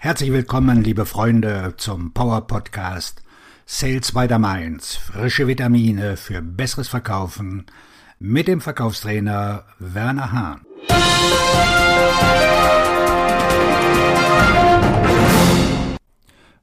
[0.00, 3.20] Herzlich willkommen, liebe Freunde, zum Power Podcast
[3.66, 4.94] Sales by the Mainz.
[4.94, 7.66] Frische Vitamine für besseres Verkaufen
[8.20, 10.60] mit dem Verkaufstrainer Werner Hahn.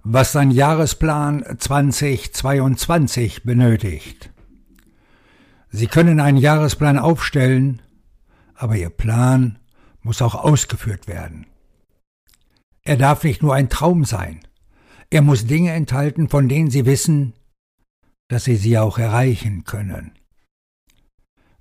[0.05, 4.29] Was sein Jahresplan 2022 benötigt.
[5.71, 7.81] Sie können einen Jahresplan aufstellen,
[8.55, 9.59] aber Ihr Plan
[10.03, 11.47] muss auch ausgeführt werden.
[12.85, 14.41] Er darf nicht nur ein Traum sein.
[15.09, 17.33] Er muss Dinge enthalten, von denen Sie wissen,
[18.27, 20.11] dass Sie sie auch erreichen können.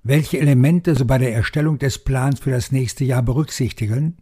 [0.03, 4.17] Welche Elemente Sie bei der Erstellung des Plans für das nächste Jahr berücksichtigen?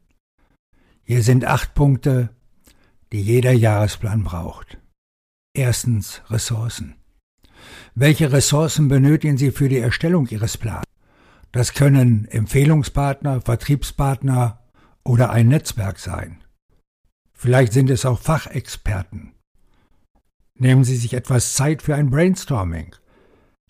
[1.04, 2.30] Hier sind acht Punkte,
[3.12, 4.78] die jeder Jahresplan braucht.
[5.54, 6.96] Erstens Ressourcen.
[7.96, 10.86] Welche Ressourcen benötigen Sie für die Erstellung Ihres Plans?
[11.52, 14.64] Das können Empfehlungspartner, Vertriebspartner
[15.04, 16.43] oder ein Netzwerk sein.
[17.44, 19.34] Vielleicht sind es auch Fachexperten.
[20.58, 22.95] Nehmen Sie sich etwas Zeit für ein Brainstorming.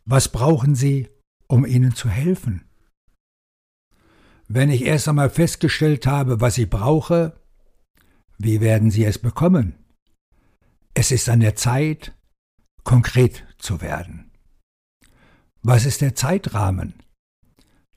[0.05, 1.09] Was brauchen Sie,
[1.47, 2.69] um Ihnen zu helfen?
[4.47, 7.41] Wenn ich erst einmal festgestellt habe, was ich brauche,
[8.37, 9.73] wie werden Sie es bekommen?
[10.93, 12.13] Es ist an der Zeit,
[12.83, 14.29] konkret zu werden.
[15.63, 16.93] Was ist der Zeitrahmen?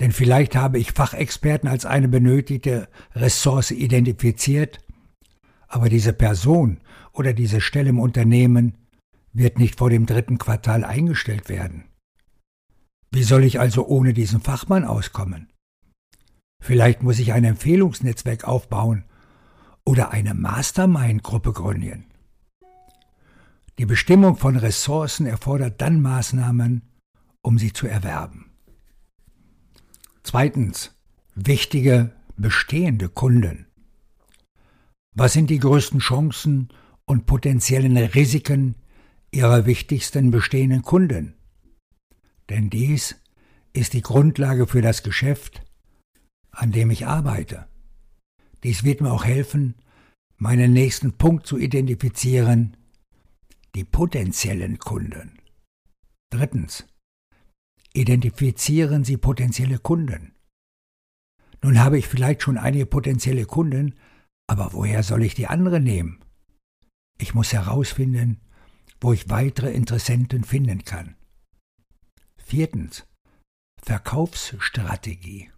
[0.01, 4.81] Denn vielleicht habe ich Fachexperten als eine benötigte Ressource identifiziert,
[5.69, 6.81] aber diese Person
[7.13, 8.77] oder diese Stelle im Unternehmen
[9.33, 11.85] wird nicht vor dem dritten Quartal eingestellt werden.
[13.11, 15.49] Wie soll ich also ohne diesen Fachmann auskommen?
[16.61, 19.05] Vielleicht muss ich ein Empfehlungsnetzwerk aufbauen
[19.85, 22.07] oder eine Mastermind-Gruppe gründen.
[23.79, 26.83] Die Bestimmung von Ressourcen erfordert dann Maßnahmen,
[27.43, 28.51] um sie zu erwerben.
[30.23, 30.93] Zweitens.
[31.35, 33.66] Wichtige bestehende Kunden.
[35.19, 36.69] Was sind die größten Chancen
[37.07, 38.75] und potenziellen Risiken
[39.31, 41.35] Ihrer wichtigsten bestehenden Kunden?
[42.51, 43.17] Denn dies
[43.73, 45.63] ist die Grundlage für das Geschäft,
[46.51, 47.67] an dem ich arbeite.
[48.63, 49.77] Dies wird mir auch helfen,
[50.37, 52.77] meinen nächsten Punkt zu identifizieren,
[53.75, 55.39] die potenziellen Kunden.
[56.31, 56.87] Drittens.
[57.95, 60.35] Identifizieren Sie potenzielle Kunden.
[61.63, 63.95] Nun habe ich vielleicht schon einige potenzielle Kunden,
[64.47, 66.21] aber woher soll ich die andere nehmen?
[67.19, 68.41] Ich muss herausfinden,
[69.01, 71.17] wo ich weitere Interessenten finden kann.
[72.37, 73.07] Viertens.
[73.83, 75.51] Verkaufsstrategie.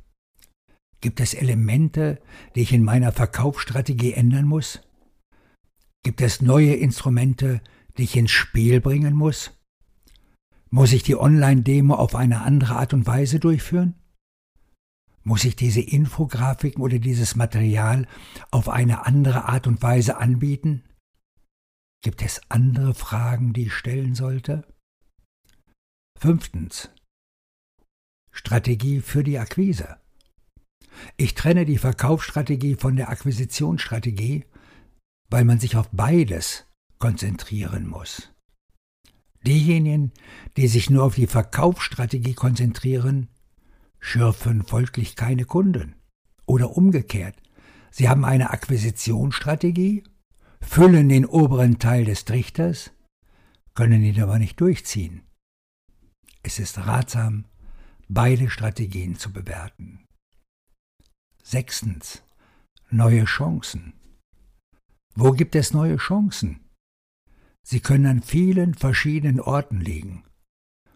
[1.00, 2.21] Gibt es Elemente,
[2.54, 4.81] die ich in meiner Verkaufsstrategie ändern muss?
[6.03, 7.60] Gibt es neue Instrumente,
[7.97, 9.53] die ich ins Spiel bringen muss?
[10.70, 13.94] Muss ich die Online-Demo auf eine andere Art und Weise durchführen?
[15.28, 18.08] Muss ich diese Infografiken oder dieses Material
[18.50, 20.84] auf eine andere Art und Weise anbieten?
[22.02, 24.66] Gibt es andere Fragen, die ich stellen sollte?
[26.18, 26.88] Fünftens.
[28.32, 29.98] Strategie für die Akquise.
[31.18, 34.46] Ich trenne die Verkaufsstrategie von der Akquisitionsstrategie,
[35.28, 36.64] weil man sich auf beides
[36.98, 38.32] konzentrieren muss.
[39.46, 40.10] Diejenigen,
[40.56, 43.28] die sich nur auf die Verkaufsstrategie konzentrieren,
[44.00, 45.94] schürfen folglich keine Kunden.
[46.47, 47.36] Oder umgekehrt,
[47.91, 50.04] sie haben eine Akquisitionsstrategie,
[50.60, 52.91] füllen den oberen Teil des Trichters,
[53.75, 55.22] können ihn aber nicht durchziehen.
[56.42, 57.44] Es ist ratsam,
[58.08, 60.06] beide Strategien zu bewerten.
[61.42, 62.22] Sechstens.
[62.91, 63.92] Neue Chancen.
[65.14, 66.60] Wo gibt es neue Chancen?
[67.62, 70.25] Sie können an vielen verschiedenen Orten liegen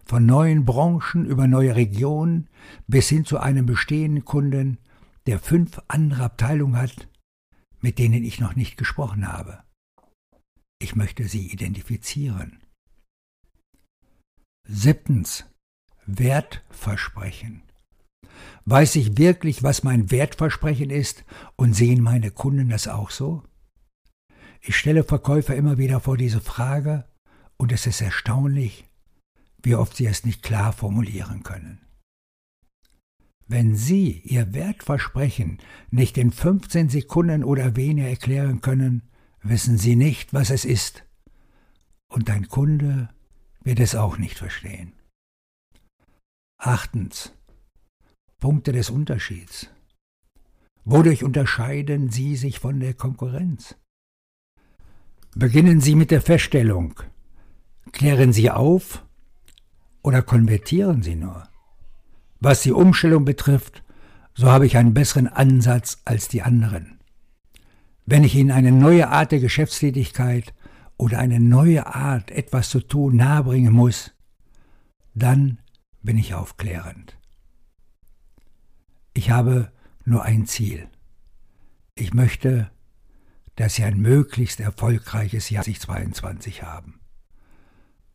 [0.04, 2.48] von neuen Branchen über neue Regionen
[2.86, 4.78] bis hin zu einem bestehenden Kunden,
[5.26, 7.08] der fünf andere Abteilungen hat,
[7.80, 9.62] mit denen ich noch nicht gesprochen habe.
[10.80, 12.58] Ich möchte sie identifizieren.
[14.66, 15.44] Siebtens.
[16.06, 17.62] Wertversprechen.
[18.64, 21.24] Weiß ich wirklich, was mein Wertversprechen ist
[21.56, 23.44] und sehen meine Kunden das auch so?
[24.60, 27.08] Ich stelle Verkäufer immer wieder vor diese Frage
[27.56, 28.88] und es ist erstaunlich,
[29.62, 31.80] wie oft sie es nicht klar formulieren können.
[33.46, 35.58] Wenn Sie Ihr Wertversprechen
[35.90, 39.02] nicht in 15 Sekunden oder weniger erklären können,
[39.42, 41.04] wissen Sie nicht, was es ist.
[42.08, 43.10] Und dein Kunde
[43.62, 44.94] wird es auch nicht verstehen.
[46.58, 47.34] Achtens.
[48.40, 49.68] Punkte des Unterschieds.
[50.84, 53.76] Wodurch unterscheiden Sie sich von der Konkurrenz?
[55.34, 56.94] Beginnen Sie mit der Feststellung.
[57.92, 59.04] Klären Sie auf,
[60.02, 61.48] oder konvertieren sie nur?
[62.40, 63.82] Was die Umstellung betrifft,
[64.34, 66.98] so habe ich einen besseren Ansatz als die anderen.
[68.04, 70.54] Wenn ich Ihnen eine neue Art der Geschäftstätigkeit
[70.96, 74.12] oder eine neue Art, etwas zu tun, nahebringen muss,
[75.14, 75.58] dann
[76.02, 77.16] bin ich aufklärend.
[79.14, 79.70] Ich habe
[80.04, 80.88] nur ein Ziel.
[81.94, 82.70] Ich möchte,
[83.56, 87.01] dass Sie ein möglichst erfolgreiches Jahr 2022 haben.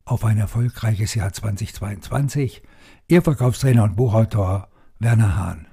[0.08, 2.64] Auf ein erfolgreiches Jahr 2022,
[3.10, 4.70] Ihr Verkaufstrainer und Buchautor
[5.00, 5.68] Werner Hahn.